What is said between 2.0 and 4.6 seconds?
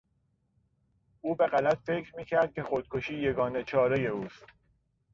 میکرد که خودکشی یگانه چارهی اوست.